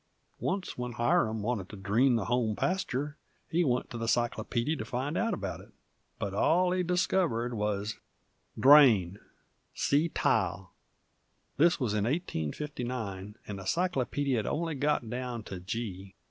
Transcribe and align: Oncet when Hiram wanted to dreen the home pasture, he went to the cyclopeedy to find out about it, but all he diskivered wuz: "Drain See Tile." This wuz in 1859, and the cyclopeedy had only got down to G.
Oncet 0.41 0.79
when 0.79 0.93
Hiram 0.93 1.43
wanted 1.43 1.69
to 1.69 1.75
dreen 1.75 2.15
the 2.15 2.25
home 2.25 2.55
pasture, 2.55 3.17
he 3.47 3.63
went 3.63 3.91
to 3.91 3.99
the 3.99 4.07
cyclopeedy 4.07 4.75
to 4.77 4.83
find 4.83 5.15
out 5.15 5.31
about 5.31 5.61
it, 5.61 5.73
but 6.17 6.33
all 6.33 6.71
he 6.71 6.81
diskivered 6.81 7.53
wuz: 7.53 7.99
"Drain 8.59 9.19
See 9.75 10.09
Tile." 10.09 10.73
This 11.57 11.79
wuz 11.79 11.93
in 11.93 12.05
1859, 12.05 13.35
and 13.45 13.59
the 13.59 13.65
cyclopeedy 13.65 14.33
had 14.37 14.47
only 14.47 14.73
got 14.73 15.07
down 15.07 15.43
to 15.43 15.59
G. 15.59 16.15